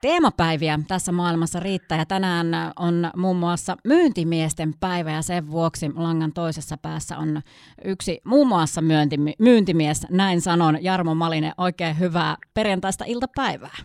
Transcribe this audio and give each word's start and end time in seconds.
Teemapäiviä 0.00 0.78
tässä 0.88 1.12
maailmassa 1.12 1.60
riittää 1.60 1.98
ja 1.98 2.06
tänään 2.06 2.46
on 2.78 3.10
muun 3.16 3.36
muassa 3.36 3.76
myyntimiesten 3.84 4.74
päivä 4.80 5.10
ja 5.10 5.22
sen 5.22 5.50
vuoksi 5.50 5.90
langan 5.94 6.32
toisessa 6.32 6.76
päässä 6.82 7.18
on 7.18 7.40
yksi 7.84 8.20
muun 8.24 8.48
muassa 8.48 8.80
myyntimies, 9.38 10.06
näin 10.10 10.40
sanon, 10.40 10.84
Jarmo 10.84 11.14
Malinen. 11.14 11.52
Oikein 11.58 11.98
hyvää 11.98 12.36
perjantaista 12.54 13.04
iltapäivää. 13.06 13.76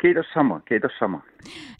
Kiitos 0.00 0.26
sama, 0.34 0.60
kiitos 0.60 0.92
sama. 0.98 1.22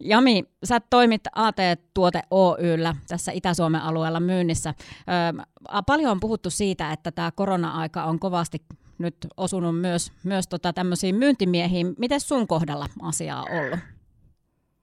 Jami, 0.00 0.44
sä 0.64 0.80
toimit 0.90 1.22
AT-tuote 1.34 2.22
Oyllä 2.30 2.94
tässä 3.08 3.32
Itä-Suomen 3.32 3.82
alueella 3.82 4.20
myynnissä. 4.20 4.74
Ö, 5.00 5.44
paljon 5.86 6.10
on 6.10 6.20
puhuttu 6.20 6.50
siitä, 6.50 6.92
että 6.92 7.12
tämä 7.12 7.30
korona-aika 7.30 8.04
on 8.04 8.18
kovasti 8.18 8.58
nyt 9.00 9.14
osunut 9.36 9.80
myös, 9.80 10.12
myös 10.24 10.48
tota 10.48 10.72
tämmöisiin 10.72 11.14
myyntimiehiin. 11.14 11.94
Miten 11.98 12.20
sun 12.20 12.46
kohdalla 12.46 12.86
asiaa 13.02 13.42
on 13.42 13.58
ollut? 13.58 13.78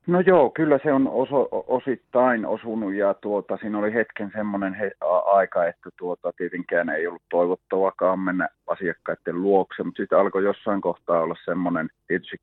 No 0.07 0.19
joo, 0.19 0.49
kyllä 0.49 0.79
se 0.83 0.93
on 0.93 1.07
oso, 1.07 1.47
osittain 1.51 2.45
osunut 2.45 2.93
ja 2.93 3.13
tuota, 3.13 3.57
siinä 3.57 3.77
oli 3.77 3.93
hetken 3.93 4.31
semmoinen 4.35 4.73
he, 4.73 4.91
a, 5.01 5.17
aika, 5.17 5.65
että 5.65 5.89
tuota, 5.97 6.33
tietenkään 6.37 6.89
ei 6.89 7.07
ollut 7.07 7.21
toivottavakaan 7.29 8.19
mennä 8.19 8.47
asiakkaiden 8.67 9.41
luokse, 9.41 9.83
mutta 9.83 10.01
sitten 10.01 10.19
alkoi 10.19 10.43
jossain 10.43 10.81
kohtaa 10.81 11.21
olla 11.21 11.35
semmoinen, 11.45 11.89
tietysti 12.07 12.37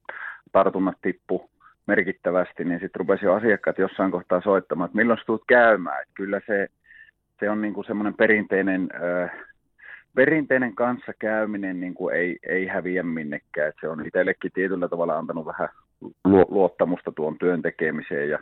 tartunnat 0.52 0.96
tippu 1.02 1.51
merkittävästi, 1.87 2.65
niin 2.65 2.80
sitten 2.80 3.01
rupesi 3.01 3.24
jo 3.24 3.34
asiakkaat 3.34 3.79
jossain 3.79 4.10
kohtaa 4.10 4.41
soittamaan, 4.41 4.87
että 4.87 4.96
milloin 4.96 5.18
tulet 5.27 5.43
käymään. 5.46 6.02
Että 6.02 6.15
kyllä 6.15 6.41
se, 6.46 6.68
se 7.41 7.51
on 7.51 7.62
niinku 7.62 7.82
semmoinen 7.82 8.15
perinteinen 8.15 8.88
äh, 8.95 9.30
perinteinen 10.14 10.74
kanssakäyminen 10.74 11.80
niin 11.80 11.95
kuin 11.95 12.16
ei, 12.16 12.38
ei 12.48 12.66
häviä 12.66 13.02
minnekään. 13.02 13.68
Et 13.68 13.74
se 13.80 13.88
on 13.88 14.06
itsellekin 14.06 14.52
tietyllä 14.54 14.88
tavalla 14.88 15.18
antanut 15.18 15.46
vähän 15.46 15.68
luottamusta 16.48 17.12
tuon 17.12 17.38
työn 17.38 17.62
tekemiseen. 17.62 18.28
Ja 18.28 18.38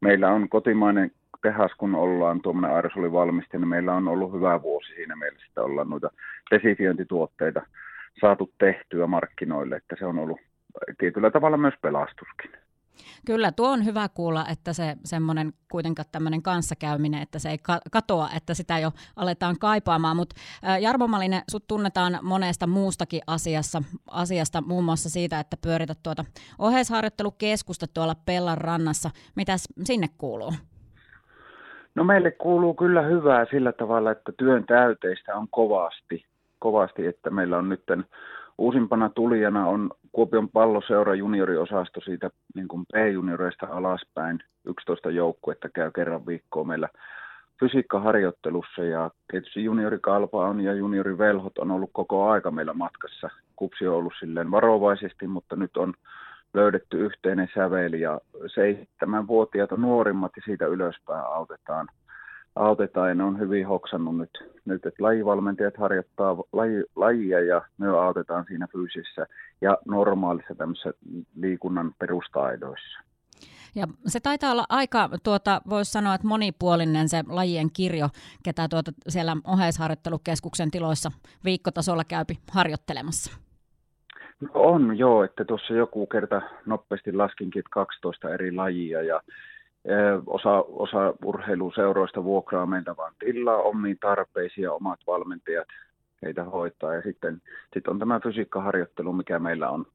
meillä 0.00 0.28
on 0.32 0.48
kotimainen 0.48 1.10
tehas, 1.42 1.72
kun 1.78 1.94
ollaan 1.94 2.42
tuommoinen 2.42 2.76
aerosolivalmiste, 2.76 3.58
niin 3.58 3.68
meillä 3.68 3.94
on 3.94 4.08
ollut 4.08 4.32
hyvä 4.32 4.62
vuosi 4.62 4.94
siinä 4.94 5.16
mielessä, 5.16 5.46
että 5.48 5.62
ollaan 5.62 5.90
noita 5.90 6.10
desifiointituotteita 6.50 7.62
saatu 8.20 8.52
tehtyä 8.58 9.06
markkinoille, 9.06 9.76
että 9.76 9.96
se 9.98 10.06
on 10.06 10.18
ollut 10.18 10.40
tietyllä 10.98 11.30
tavalla 11.30 11.56
myös 11.56 11.74
pelastuskin. 11.82 12.65
Kyllä, 13.26 13.52
tuo 13.52 13.68
on 13.68 13.84
hyvä 13.84 14.08
kuulla, 14.08 14.46
että 14.52 14.72
se 14.72 14.96
semmoinen 15.04 15.52
kuitenkaan 15.70 16.08
tämmöinen 16.12 16.42
kanssakäyminen, 16.42 17.22
että 17.22 17.38
se 17.38 17.50
ei 17.50 17.58
katoa, 17.92 18.28
että 18.36 18.54
sitä 18.54 18.78
jo 18.78 18.90
aletaan 19.16 19.58
kaipaamaan. 19.60 20.16
Mutta 20.16 20.36
Jarmo 20.80 21.06
Malinen, 21.06 21.42
sut 21.50 21.66
tunnetaan 21.66 22.18
monesta 22.22 22.66
muustakin 22.66 23.20
asiassa, 23.26 23.82
asiasta, 24.10 24.62
muun 24.66 24.84
muassa 24.84 25.10
siitä, 25.10 25.40
että 25.40 25.56
pyörität 25.62 25.98
tuota 26.02 26.24
oheisharjoittelukeskusta 26.58 27.86
tuolla 27.94 28.14
Pellan 28.26 28.58
rannassa. 28.58 29.10
Mitäs 29.34 29.68
sinne 29.84 30.06
kuuluu? 30.18 30.52
No 31.94 32.04
meille 32.04 32.30
kuuluu 32.30 32.74
kyllä 32.74 33.02
hyvää 33.02 33.46
sillä 33.50 33.72
tavalla, 33.72 34.10
että 34.10 34.32
työn 34.36 34.64
täyteistä 34.66 35.36
on 35.36 35.48
kovasti, 35.50 36.24
kovasti 36.58 37.06
että 37.06 37.30
meillä 37.30 37.58
on 37.58 37.68
nytten 37.68 38.04
Uusimpana 38.58 39.08
tulijana 39.08 39.66
on 39.66 39.90
Kuopion 40.12 40.48
palloseura 40.48 41.14
junioriosasto 41.14 42.00
siitä 42.00 42.30
niin 42.54 42.68
kuin 42.68 42.86
B-junioreista 42.92 43.66
alaspäin. 43.70 44.38
11 44.64 45.10
joukkuetta 45.10 45.68
käy 45.68 45.90
kerran 45.90 46.26
viikkoa 46.26 46.64
meillä 46.64 46.88
fysiikkaharjoittelussa 47.60 48.84
ja 48.84 49.10
tietysti 49.30 49.64
juniorikalpa 49.64 50.48
on 50.48 50.60
ja 50.60 50.74
juniorivelhot 50.74 51.58
on 51.58 51.70
ollut 51.70 51.90
koko 51.92 52.28
aika 52.28 52.50
meillä 52.50 52.74
matkassa. 52.74 53.30
Kupsi 53.56 53.86
on 53.86 53.96
ollut 53.96 54.12
silleen 54.18 54.50
varovaisesti, 54.50 55.26
mutta 55.26 55.56
nyt 55.56 55.76
on 55.76 55.94
löydetty 56.54 57.04
yhteinen 57.04 57.48
säveli 57.54 58.00
ja 58.00 58.20
seitsemänvuotiaat 58.54 59.70
nuorimmat 59.70 60.32
ja 60.36 60.42
siitä 60.44 60.66
ylöspäin 60.66 61.24
autetaan– 61.24 61.88
autetaan 62.56 63.08
ja 63.08 63.14
ne 63.14 63.24
on 63.24 63.38
hyvin 63.38 63.66
hoksannut 63.66 64.16
nyt, 64.16 64.30
nyt 64.64 64.86
että 64.86 65.02
lajivalmentajat 65.02 65.76
harjoittaa 65.76 66.36
laji, 66.52 66.84
lajia 66.96 67.40
ja 67.40 67.62
me 67.78 67.88
autetaan 67.88 68.44
siinä 68.48 68.66
fyysisessä 68.72 69.26
ja 69.60 69.78
normaalissa 69.84 70.54
tämmöisessä 70.54 70.92
liikunnan 71.36 71.94
perustaidoissa. 71.98 73.00
Ja 73.74 73.86
se 74.06 74.20
taitaa 74.20 74.52
olla 74.52 74.64
aika, 74.68 75.08
tuota, 75.24 75.60
voisi 75.68 75.92
sanoa, 75.92 76.14
että 76.14 76.26
monipuolinen 76.26 77.08
se 77.08 77.24
lajien 77.28 77.70
kirjo, 77.72 78.08
ketä 78.42 78.68
tuota 78.68 78.92
siellä 79.08 79.36
oheisharjoittelukeskuksen 79.44 80.70
tiloissa 80.70 81.10
viikkotasolla 81.44 82.04
käypi 82.04 82.38
harjoittelemassa. 82.52 83.38
No 84.40 84.48
on 84.54 84.98
joo, 84.98 85.24
että 85.24 85.44
tuossa 85.44 85.74
joku 85.74 86.06
kerta 86.06 86.42
nopeasti 86.66 87.12
laskinkin 87.12 87.62
12 87.70 88.30
eri 88.30 88.52
lajia 88.52 89.02
ja 89.02 89.20
Osa, 90.26 90.64
osa 90.68 91.14
urheiluseuroista 91.24 92.24
vuokraa 92.24 92.66
meiltä 92.66 92.96
vaan 92.96 93.12
tilaa 93.18 93.62
omiin 93.62 93.98
tarpeisiin 94.00 94.62
ja 94.62 94.72
omat 94.72 95.00
valmentajat 95.06 95.68
heitä 96.22 96.44
hoitaa. 96.44 96.94
Ja 96.94 97.02
sitten 97.02 97.42
sitten 97.74 97.90
on 97.90 97.98
tämä 97.98 98.20
fysiikkaharjoittelu, 98.20 99.12
mikä 99.12 99.38
meillä 99.38 99.70
on. 99.70 99.86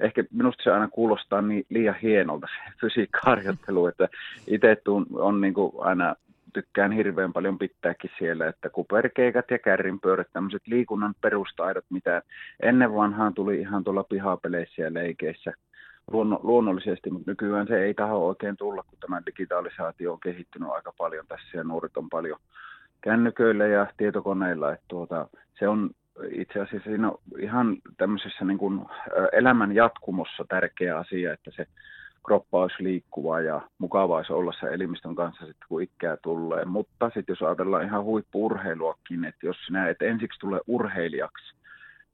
Ehkä 0.00 0.24
minusta 0.32 0.62
se 0.62 0.70
aina 0.70 0.88
kuulostaa 0.88 1.42
niin 1.42 1.66
liian 1.68 1.96
hienolta 2.02 2.46
se 2.46 2.72
fysiikkaharjoittelu, 2.80 3.86
että 3.86 4.08
itse 4.46 4.76
on 5.12 5.40
niin 5.40 5.54
kuin 5.54 5.72
aina 5.78 6.14
tykkään 6.52 6.92
hirveän 6.92 7.32
paljon 7.32 7.58
pitääkin 7.58 8.10
siellä, 8.18 8.46
että 8.46 8.70
kuperkeikat 8.70 9.50
ja 9.50 9.58
kärrinpyörät, 9.58 10.28
tämmöiset 10.32 10.66
liikunnan 10.66 11.14
perustaidot, 11.20 11.84
mitä 11.90 12.22
ennen 12.62 12.94
vanhaan 12.94 13.34
tuli 13.34 13.60
ihan 13.60 13.84
tuolla 13.84 14.04
pihapeleissä 14.04 14.82
ja 14.82 14.94
leikeissä– 14.94 15.52
luonno, 16.12 16.40
luonnollisesti, 16.42 17.10
mutta 17.10 17.30
nykyään 17.30 17.66
se 17.66 17.84
ei 17.84 17.94
taho 17.94 18.26
oikein 18.26 18.56
tulla, 18.56 18.82
kun 18.82 18.98
tämä 19.00 19.22
digitalisaatio 19.26 20.12
on 20.12 20.20
kehittynyt 20.20 20.70
aika 20.70 20.92
paljon 20.98 21.26
tässä 21.28 21.58
ja 21.58 21.64
nuoret 21.64 21.96
on 21.96 22.08
paljon 22.08 22.38
kännyköillä 23.00 23.66
ja 23.66 23.86
tietokoneilla, 23.96 24.72
että 24.72 24.84
tuota, 24.88 25.28
se 25.58 25.68
on 25.68 25.90
itse 26.30 26.60
asiassa 26.60 26.90
siinä 26.90 27.10
on 27.10 27.18
ihan 27.38 27.76
tämmöisessä 27.96 28.44
niin 28.44 28.58
kuin 28.58 28.86
elämän 29.32 29.74
jatkumossa 29.74 30.44
tärkeä 30.48 30.98
asia, 30.98 31.32
että 31.32 31.50
se 31.56 31.66
kroppa 32.26 32.62
olisi 32.62 32.84
liikkuva 32.84 33.40
ja 33.40 33.60
mukava 33.78 34.16
olisi 34.16 34.32
olla 34.32 34.52
se 34.60 34.66
elimistön 34.66 35.14
kanssa 35.14 35.46
sitten, 35.46 35.68
kun 35.68 35.82
ikää 35.82 36.16
tulee. 36.16 36.64
Mutta 36.64 37.10
sitten 37.14 37.32
jos 37.32 37.42
ajatellaan 37.42 37.84
ihan 37.84 38.04
huippuurheiluakin, 38.04 39.24
että 39.24 39.46
jos 39.46 39.56
sinä 39.66 39.88
et 39.88 40.02
ensiksi 40.02 40.40
tule 40.40 40.60
urheilijaksi, 40.66 41.54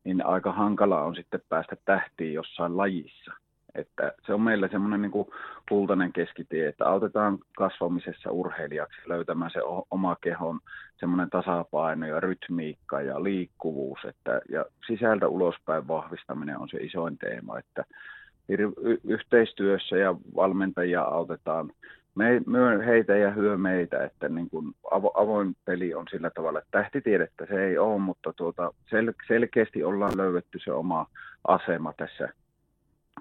niin 0.05 0.26
aika 0.26 0.53
hankala 0.53 1.03
on 1.03 1.15
sitten 1.15 1.41
päästä 1.49 1.76
tähtiin 1.84 2.34
jossain 2.34 2.76
lajissa. 2.76 3.32
Että 3.75 4.12
se 4.27 4.35
on 4.35 4.41
meillä 4.41 4.69
semmoinen 4.69 5.03
niin 5.03 5.27
kultainen 5.69 6.12
keskitie, 6.12 6.69
että 6.69 6.89
autetaan 6.89 7.39
kasvamisessa 7.57 8.31
urheilijaksi 8.31 9.01
löytämään 9.07 9.51
se 9.51 9.61
oma 9.91 10.17
kehon 10.21 10.61
semmoinen 10.97 11.31
tasapaino 11.31 12.07
ja 12.07 12.21
rytmiikka 12.21 13.01
ja 13.01 13.23
liikkuvuus. 13.23 13.99
Että, 14.05 14.41
ja 14.49 14.65
sisältä 14.87 15.29
ulospäin 15.29 15.89
vahvistaminen 15.89 16.59
on 16.59 16.69
se 16.69 16.79
isoin 16.79 17.19
teema, 17.19 17.59
että 17.59 17.85
yhteistyössä 19.05 19.97
ja 19.97 20.15
valmentajia 20.37 21.03
autetaan 21.03 21.71
me, 22.15 22.43
myö 22.47 22.83
heitä 22.83 23.17
ja 23.17 23.31
hyö 23.31 23.56
meitä, 23.56 24.05
että 24.05 24.29
niin 24.29 24.51
kuin 24.51 24.75
avo, 24.91 25.12
avoin 25.15 25.56
peli 25.65 25.95
on 25.95 26.05
sillä 26.11 26.31
tavalla, 26.31 26.59
että 26.59 26.79
tähtitiedettä 26.79 27.47
se 27.47 27.65
ei 27.65 27.79
ole, 27.79 27.99
mutta 27.99 28.33
tuota, 28.33 28.75
sel, 28.91 29.12
selkeästi 29.29 29.85
ollaan 29.85 30.17
löydetty 30.17 30.59
se 30.65 30.73
oma 30.73 31.06
asema 31.49 31.93
tässä 31.97 32.29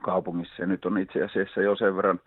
kaupungissa. 0.02 0.64
Ja 0.64 0.68
nyt 0.68 0.86
on 0.86 0.98
itse 0.98 1.24
asiassa 1.24 1.62
jo 1.62 1.76
sen 1.76 1.96
verran 1.96 2.20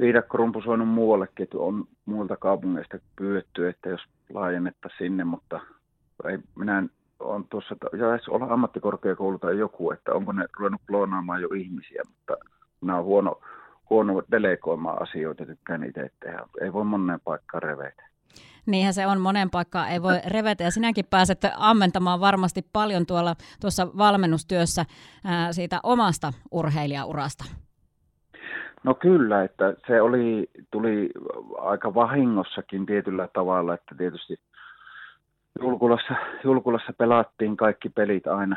viidakko 0.00 0.38
rumpusoinut 0.38 0.88
muuallekin, 0.88 1.44
että 1.44 1.58
on 1.58 1.84
muilta 2.06 2.36
kaupungeista 2.36 2.98
pyydetty, 3.16 3.68
että 3.68 3.88
jos 3.88 4.00
laajennettaisiin 4.34 4.98
sinne, 4.98 5.24
mutta 5.24 5.60
ei, 6.28 6.38
minä 6.54 6.82
on 7.20 7.44
tuossa, 7.50 7.76
pitäisi 7.92 8.30
olla 8.30 8.46
ammattikorkeakoulu 8.50 9.38
tai 9.38 9.58
joku, 9.58 9.90
että 9.90 10.12
onko 10.14 10.32
ne 10.32 10.46
ruvennut 10.58 10.80
kloonaamaan 10.86 11.42
jo 11.42 11.48
ihmisiä, 11.48 12.02
mutta 12.08 12.36
nämä 12.80 12.98
on 12.98 13.04
huono, 13.04 13.40
huono 13.90 14.22
delegoimaan 14.30 15.02
asioita, 15.02 15.46
tykkään 15.46 15.84
itse 15.84 16.10
tehdä. 16.20 16.46
Ei 16.60 16.72
voi 16.72 16.84
moneen 16.84 17.20
paikkaan 17.24 17.62
revetä. 17.62 18.11
Niinhän 18.66 18.94
se 18.94 19.06
on 19.06 19.20
monen 19.20 19.50
paikkaa, 19.50 19.88
ei 19.88 20.02
voi 20.02 20.20
revetä 20.26 20.64
ja 20.64 20.70
sinäkin 20.70 21.04
pääset 21.10 21.40
ammentamaan 21.56 22.20
varmasti 22.20 22.66
paljon 22.72 23.06
tuolla 23.06 23.34
tuossa 23.60 23.88
valmennustyössä 23.98 24.84
ää, 25.24 25.52
siitä 25.52 25.80
omasta 25.82 26.32
urheilijaurasta. 26.50 27.44
No 28.84 28.94
kyllä, 28.94 29.44
että 29.44 29.74
se 29.86 30.00
oli, 30.00 30.50
tuli 30.70 31.10
aika 31.58 31.94
vahingossakin 31.94 32.86
tietyllä 32.86 33.28
tavalla, 33.32 33.74
että 33.74 33.94
tietysti 33.98 34.40
Julkulassa, 35.60 36.14
Julkulassa 36.44 36.92
pelattiin 36.98 37.56
kaikki 37.56 37.88
pelit 37.88 38.26
aina 38.26 38.56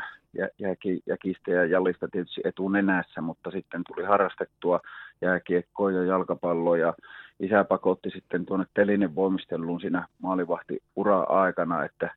jääki, 0.58 1.02
jäkistä 1.06 1.50
ja 1.50 1.64
jallista 1.64 2.08
tietysti 2.08 2.40
etunenässä, 2.44 3.20
mutta 3.20 3.50
sitten 3.50 3.82
tuli 3.86 4.06
harrastettua 4.06 4.80
jääkiekkoa 5.20 5.92
ja 5.92 6.04
jalkapalloa 6.04 6.76
ja 6.76 6.94
isä 7.40 7.64
pakotti 7.64 8.10
sitten 8.10 8.46
tuonne 8.46 8.66
telinen 8.74 9.14
voimisteluun 9.14 9.80
siinä 9.80 10.06
maalivahti 10.22 10.82
ura 10.96 11.20
aikana, 11.20 11.84
että 11.84 12.14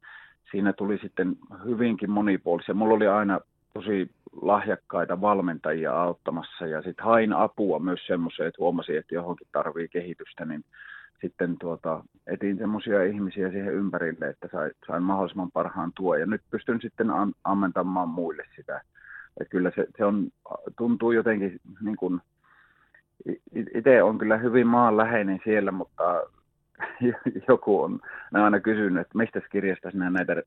siinä 0.52 0.74
tuli 0.74 0.98
sitten 0.98 1.36
hyvinkin 1.66 2.12
monipuolisia. 2.12 2.76
Mulla 2.76 2.94
oli 2.94 3.08
aina 3.08 3.40
tosi 3.74 4.12
lahjakkaita 4.42 5.22
valmentajia 5.22 6.02
auttamassa 6.02 6.68
ja 6.68 6.82
sitten 6.82 7.06
hain 7.06 7.34
apua 7.34 7.80
myös 7.80 8.00
semmoiseen, 8.08 8.48
että 8.48 8.62
huomasin, 8.62 8.98
että 8.98 9.16
johonkin 9.16 9.48
tarvii 9.52 9.88
kehitystä, 9.88 10.46
niin 10.46 10.64
sitten 11.22 11.56
tuota, 11.60 12.04
etin 12.28 12.58
semmoisia 12.58 13.04
ihmisiä 13.04 13.52
siihen 13.52 13.74
ympärille, 13.74 14.28
että 14.28 14.48
sain, 14.52 14.72
sain 14.88 15.04
mahdollisimman 15.04 15.52
parhaan 15.52 15.92
tuo 15.96 16.16
ja 16.16 16.26
nyt 16.26 16.42
pystyn 16.52 16.82
sitten 16.82 17.08
ammentamaan 17.44 18.10
muille 18.10 18.44
sitä. 18.56 18.82
Että 19.40 19.52
kyllä 19.52 19.72
se, 19.76 19.88
se 19.98 20.06
on, 20.06 20.28
tuntuu 20.78 21.12
jotenkin 21.12 21.60
niin 21.82 21.96
kuin, 21.96 22.22
itse 23.76 24.04
on 24.04 24.18
kyllä 24.18 24.38
hyvin 24.38 24.68
maanläheinen 24.68 25.40
siellä, 25.44 25.72
mutta 25.72 26.24
joku 27.50 27.82
on 27.82 28.00
aina 28.34 28.60
kysynyt, 28.60 29.02
että 29.02 29.18
mistä 29.18 29.42
kirjasta 29.52 29.92
sinä 29.92 30.10
näitä 30.10 30.44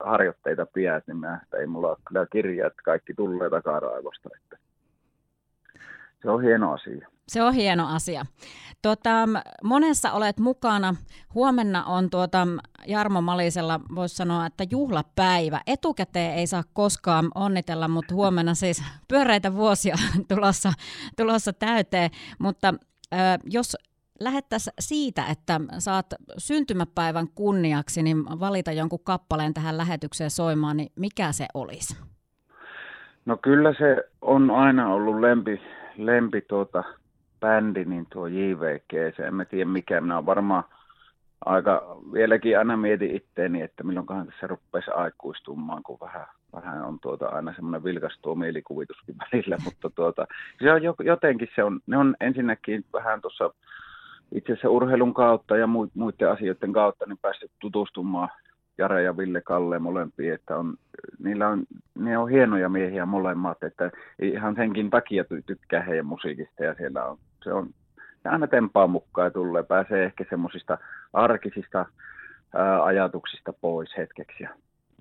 harjoitteita 0.00 0.66
pidät, 0.66 1.06
niin 1.06 1.16
mä, 1.16 1.40
että 1.42 1.56
ei 1.56 1.66
mulla 1.66 1.88
ole 1.88 1.96
kyllä 2.08 2.26
kirjaa, 2.32 2.66
että 2.66 2.82
kaikki 2.84 3.14
tulee 3.14 3.50
takaraivosta. 3.50 4.28
Että 4.36 4.61
se 6.22 6.30
on 6.30 6.42
hieno 6.42 6.72
asia. 6.72 7.08
Se 7.28 7.42
on 7.42 7.54
hieno 7.54 7.94
asia. 7.94 8.26
Tuota, 8.82 9.10
monessa 9.64 10.12
olet 10.12 10.38
mukana. 10.40 10.94
Huomenna 11.34 11.84
on 11.84 12.10
tuota, 12.10 12.46
Jarmo 12.86 13.20
Malisella, 13.20 13.80
voisi 13.94 14.16
sanoa, 14.16 14.46
että 14.46 14.64
juhlapäivä. 14.70 15.60
Etukäteen 15.66 16.34
ei 16.34 16.46
saa 16.46 16.62
koskaan 16.72 17.30
onnitella, 17.34 17.88
mutta 17.88 18.14
huomenna 18.14 18.54
siis 18.54 18.84
pyöreitä 19.08 19.54
vuosia 19.54 19.94
tulossa, 20.34 20.72
tulossa 21.16 21.52
täyteen. 21.52 22.10
Mutta 22.38 22.74
äh, 23.14 23.38
jos 23.50 23.76
lähettäisiin 24.20 24.74
siitä, 24.80 25.24
että 25.30 25.60
saat 25.78 26.06
syntymäpäivän 26.38 27.26
kunniaksi, 27.34 28.02
niin 28.02 28.24
valita 28.24 28.72
jonkun 28.72 29.04
kappaleen 29.04 29.54
tähän 29.54 29.78
lähetykseen 29.78 30.30
soimaan, 30.30 30.76
niin 30.76 30.92
mikä 30.96 31.32
se 31.32 31.46
olisi? 31.54 31.96
No 33.26 33.36
kyllä 33.36 33.74
se 33.78 33.96
on 34.20 34.50
aina 34.50 34.94
ollut 34.94 35.20
lempi, 35.20 35.60
lempi 35.96 36.40
tuota, 36.40 36.84
bändi, 37.40 37.84
niin 37.84 38.06
tuo 38.12 38.26
JVG, 38.26 39.16
se 39.16 39.22
en 39.22 39.34
mä 39.34 39.44
tiedä 39.44 39.64
mikä, 39.64 40.00
minä 40.00 40.14
olen 40.14 40.26
varmaan 40.26 40.64
aika, 41.44 41.96
vieläkin 42.12 42.58
aina 42.58 42.76
mietin 42.76 43.16
itteeni, 43.16 43.62
että 43.62 43.84
milloinkohan 43.84 44.26
tässä 44.26 44.46
rupesi 44.46 44.90
aikuistumaan, 44.90 45.82
kun 45.82 45.98
vähän, 46.00 46.26
vähän 46.52 46.84
on 46.84 47.00
tuota 47.00 47.26
aina 47.26 47.54
semmoinen 47.54 47.84
vilkas 47.84 48.18
tuo 48.22 48.34
mielikuvituskin 48.34 49.16
välillä, 49.18 49.56
mutta 49.64 49.90
tuota, 49.90 50.26
se 50.62 50.72
on 50.72 50.80
jotenkin 51.04 51.48
se 51.54 51.64
on, 51.64 51.80
ne 51.86 51.96
on 51.96 52.16
ensinnäkin 52.20 52.84
vähän 52.92 53.20
tuossa 53.20 53.50
itse 54.34 54.52
asiassa 54.52 54.70
urheilun 54.70 55.14
kautta 55.14 55.56
ja 55.56 55.66
muiden 55.66 56.30
asioiden 56.32 56.72
kautta 56.72 57.06
niin 57.06 57.18
päässyt 57.22 57.50
tutustumaan 57.60 58.28
Jare 58.82 59.02
ja 59.02 59.16
Ville 59.16 59.40
Kalle 59.40 59.78
molempiin, 59.78 60.34
että 60.34 60.56
on, 60.56 60.74
niillä 61.24 61.48
on, 61.48 61.64
ne 61.98 62.18
on 62.18 62.28
hienoja 62.28 62.68
miehiä 62.68 63.06
molemmat, 63.06 63.62
että 63.62 63.90
ihan 64.22 64.54
senkin 64.54 64.90
takia 64.90 65.24
tykkää 65.46 65.82
heidän 65.82 66.06
musiikista 66.06 66.64
ja 66.64 66.74
siellä 66.74 67.04
on, 67.04 67.18
se 67.44 67.52
on, 67.52 67.70
ne 68.24 68.30
aina 68.30 68.46
tempaa 68.46 68.86
mukaan 68.86 69.26
ja 69.26 69.30
tulee, 69.30 69.62
pääsee 69.62 70.04
ehkä 70.04 70.24
semmoisista 70.30 70.78
arkisista 71.12 71.86
ää, 72.54 72.84
ajatuksista 72.84 73.52
pois 73.52 73.96
hetkeksi 73.96 74.42
ja 74.42 74.50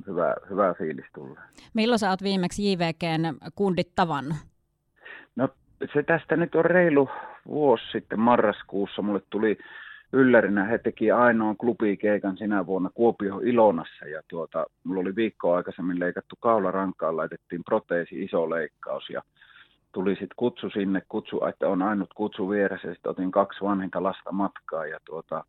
hyvä, 0.07 0.36
hyvä 0.50 0.74
fiilis 0.74 1.06
tulee. 1.13 1.44
Milloin 1.74 2.00
sä 2.00 2.10
oot 2.10 2.24
viimeksi 2.24 2.72
JVGn 2.72 3.38
kundit 3.56 3.92
tavannut? 3.95 4.38
No 5.36 5.50
se 5.94 6.04
tästä 6.04 6.36
nyt 6.36 6.56
on 6.56 6.66
reilu 6.66 7.10
vuosi 7.48 7.83
sitten 7.92 8.19
marraskuussa. 8.19 9.01
Mulle 9.01 9.22
tuli 9.30 9.57
yllärinä, 10.13 10.63
he 10.63 10.78
teki 10.78 11.12
ainoan 11.12 11.58
klubikeikan 11.58 12.38
sinä 12.38 12.66
vuonna 12.66 12.90
Kuopio 12.94 13.40
Ilonassa 13.40 14.06
ja 14.06 14.22
tuota, 14.28 14.66
mulla 14.84 15.02
oli 15.02 15.16
viikko 15.16 15.54
aikaisemmin 15.54 16.00
leikattu 16.00 16.36
kaularankaan, 16.40 17.18
laitettiin 17.18 17.63
proteesi, 17.63 18.24
iso 18.24 18.50
leikkaus 18.50 19.10
ja 19.10 19.22
tuli 19.92 20.12
sitten 20.12 20.36
kutsu 20.36 20.69
sinne, 20.69 21.02
kutsu, 21.10 21.46
että 21.46 21.68
on 21.68 21.81
ainut 21.81 22.13
kutsu 22.13 22.50
vieressä 22.50 22.88
ja 22.88 22.94
sitten 22.94 23.10
otin 23.10 23.31
kaksi 23.31 23.62
vanhinta 23.62 24.04
lasta 24.04 24.31
matkaa 24.31 24.86
ja 24.86 25.00
tuota, 25.06 25.46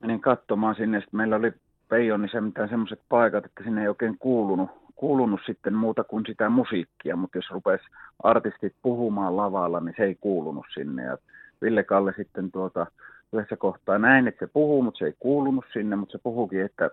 menin 0.00 0.20
katsomaan 0.20 0.74
sinne, 0.74 1.00
sitten 1.00 1.18
meillä 1.18 1.36
oli 1.36 1.52
Peijonissa 1.88 2.40
mitään 2.40 2.68
semmoiset 2.68 3.00
paikat, 3.08 3.44
että 3.44 3.64
sinne 3.64 3.82
ei 3.82 3.88
oikein 3.88 4.18
kuulunut 4.18 4.70
kuulunut 5.02 5.40
sitten 5.46 5.74
muuta 5.74 6.04
kuin 6.04 6.24
sitä 6.26 6.48
musiikkia, 6.48 7.16
mutta 7.16 7.38
jos 7.38 7.50
rupesi 7.50 7.84
artistit 8.22 8.74
puhumaan 8.82 9.36
lavalla, 9.36 9.80
niin 9.80 9.94
se 9.96 10.02
ei 10.04 10.14
kuulunut 10.20 10.66
sinne. 10.74 11.04
Ja 11.04 11.18
Ville 11.62 11.82
Kalle 11.82 12.14
sitten 12.16 12.52
tuota, 12.52 12.86
yhdessä 13.32 13.56
kohtaa 13.56 13.98
näin, 13.98 14.28
että 14.28 14.46
se 14.46 14.52
puhuu, 14.52 14.82
mutta 14.82 14.98
se 14.98 15.04
ei 15.04 15.14
kuulunut 15.18 15.64
sinne, 15.72 15.96
mutta 15.96 16.12
se 16.12 16.22
puhukin, 16.22 16.60
että 16.60 16.90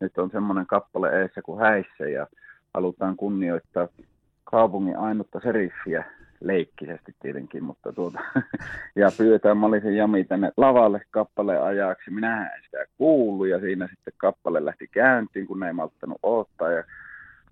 nyt 0.00 0.18
on 0.18 0.30
semmoinen 0.30 0.66
kappale 0.66 1.20
eessä 1.20 1.42
kuin 1.42 1.60
häissä 1.60 2.04
ja 2.08 2.26
halutaan 2.74 3.16
kunnioittaa 3.16 3.88
kaupungin 4.44 4.98
ainutta 4.98 5.40
seriffiä 5.42 6.04
leikkisesti 6.40 7.14
tietenkin, 7.22 7.64
mutta 7.64 7.92
tuota, 7.92 8.18
ja 8.96 9.10
pyydetään 9.18 9.56
Malisen 9.56 9.96
Jami 9.96 10.24
tänne 10.24 10.52
lavalle 10.56 11.00
kappaleen 11.10 11.62
ajaksi. 11.62 12.10
Minä 12.10 12.46
en 12.46 12.62
sitä 12.64 12.84
kuullut 12.98 13.48
ja 13.48 13.60
siinä 13.60 13.88
sitten 13.88 14.14
kappale 14.16 14.64
lähti 14.64 14.86
käyntiin, 14.86 15.46
kun 15.46 15.62
ei 15.62 15.72
malttanut 15.72 16.18
odottaa 16.22 16.70
ja 16.70 16.84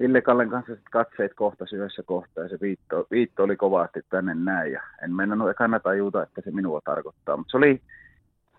Ville 0.00 0.21
Kallen 0.21 0.50
kanssa 0.50 0.75
sit 0.75 0.88
katseet 0.91 1.35
kohtasi 1.35 1.77
yhdessä 1.77 2.03
kohtaa 2.03 2.44
ja 2.44 2.49
se 2.49 2.59
viitto, 2.61 3.06
viitto 3.11 3.43
oli 3.43 3.56
kovasti 3.56 4.00
tänne 4.09 4.35
näin 4.35 4.73
ja 4.73 4.82
en 5.03 5.15
mennä 5.15 5.50
ekana 5.50 5.81
tajuta, 5.81 6.23
että 6.23 6.41
se 6.44 6.50
minua 6.50 6.81
tarkoittaa, 6.85 7.37
mutta 7.37 7.50
se 7.50 7.56
oli 7.56 7.81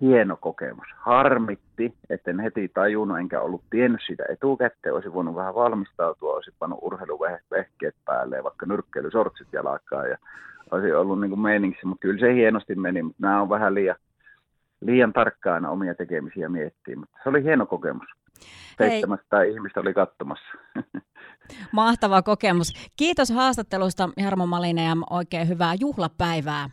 hieno 0.01 0.37
kokemus. 0.37 0.87
Harmitti, 0.95 1.93
etten 2.09 2.39
heti 2.39 2.71
tajunnut 2.73 3.19
enkä 3.19 3.41
ollut 3.41 3.63
tiennyt 3.69 4.01
sitä 4.07 4.23
etukäteen, 4.29 4.95
olisi 4.95 5.13
voinut 5.13 5.35
vähän 5.35 5.55
valmistautua, 5.55 6.33
olisi 6.33 6.51
pannut 6.59 6.79
urheiluvehkeet 6.81 7.95
päälle 8.05 8.35
ja 8.35 8.43
vaikka 8.43 8.65
nyrkkeilysortsit 8.65 9.47
jalkaan 9.53 10.09
ja 10.09 10.17
olisi 10.71 10.93
ollut 10.93 11.21
niin 11.21 11.29
kuin 11.29 11.39
meiningissä, 11.41 11.87
mutta 11.87 12.01
kyllä 12.01 12.19
se 12.19 12.33
hienosti 12.33 12.75
meni, 12.75 13.03
mutta 13.03 13.21
nämä 13.21 13.41
on 13.41 13.49
vähän 13.49 13.73
liian, 13.73 13.95
liian 14.81 15.13
tarkkaan 15.13 15.65
omia 15.65 15.95
tekemisiä 15.95 16.49
miettiä, 16.49 16.95
mutta 16.95 17.17
se 17.23 17.29
oli 17.29 17.43
hieno 17.43 17.65
kokemus. 17.65 18.07
700 18.77 19.41
ihmistä 19.41 19.79
oli 19.79 19.93
katsomassa. 19.93 20.47
Mahtava 21.71 22.21
kokemus. 22.21 22.91
Kiitos 22.97 23.29
haastattelusta 23.29 24.09
Jarmo 24.17 24.45
Malinen 24.45 24.85
ja 24.85 24.95
oikein 25.09 25.47
hyvää 25.47 25.73
juhlapäivää 25.79 26.69